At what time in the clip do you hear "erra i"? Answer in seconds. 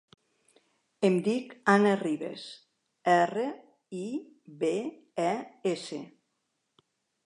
3.19-4.05